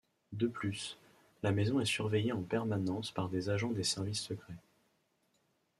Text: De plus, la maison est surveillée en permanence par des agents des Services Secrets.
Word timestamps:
De 0.33 0.47
plus, 0.47 0.97
la 1.43 1.51
maison 1.51 1.79
est 1.79 1.85
surveillée 1.85 2.31
en 2.31 2.41
permanence 2.41 3.11
par 3.11 3.29
des 3.29 3.51
agents 3.51 3.69
des 3.69 3.83
Services 3.83 4.21
Secrets. 4.23 4.57